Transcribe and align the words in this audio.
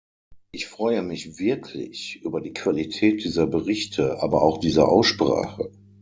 Ich 0.51 0.65
freue 0.65 1.03
mich 1.03 1.37
wirklich 1.37 2.23
über 2.23 2.41
die 2.41 2.53
Qualität 2.53 3.23
dieser 3.23 3.45
Berichte, 3.45 4.19
aber 4.23 4.41
auch 4.41 4.57
dieser 4.57 4.89
Aussprache. 4.89 5.69